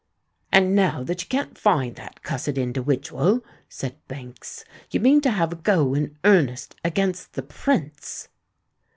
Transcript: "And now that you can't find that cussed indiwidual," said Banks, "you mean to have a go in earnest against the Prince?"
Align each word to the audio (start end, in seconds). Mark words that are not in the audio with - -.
"And 0.51 0.75
now 0.75 1.03
that 1.03 1.21
you 1.21 1.27
can't 1.27 1.59
find 1.59 1.95
that 1.95 2.23
cussed 2.23 2.55
indiwidual," 2.55 3.43
said 3.69 3.97
Banks, 4.07 4.65
"you 4.89 4.99
mean 4.99 5.21
to 5.21 5.29
have 5.29 5.53
a 5.53 5.57
go 5.57 5.93
in 5.93 6.17
earnest 6.23 6.75
against 6.83 7.33
the 7.33 7.43
Prince?" 7.43 8.27